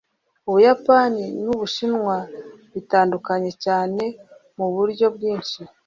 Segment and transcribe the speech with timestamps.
[0.47, 2.15] ubuyapani n'ubushinwa
[2.73, 4.03] bitandukanye cyane
[4.57, 5.59] muburyo bwinshi